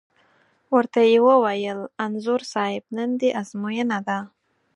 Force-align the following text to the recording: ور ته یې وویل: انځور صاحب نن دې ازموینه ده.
ور 0.73 0.85
ته 0.93 1.01
یې 1.09 1.17
وویل: 1.27 1.79
انځور 2.03 2.41
صاحب 2.53 2.83
نن 2.97 3.09
دې 3.19 3.29
ازموینه 3.41 3.99
ده. 4.07 4.17